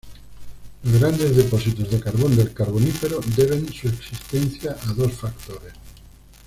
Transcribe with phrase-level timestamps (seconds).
[0.81, 5.73] Los grandes depósitos de carbón del Carbonífero deben su existencia a dos factores.